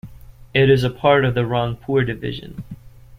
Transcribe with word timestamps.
It 0.55 0.67
is 0.71 0.83
a 0.83 0.89
part 0.89 1.23
of 1.25 1.35
the 1.35 1.43
Rangpur 1.43 2.07
Division. 2.07 2.63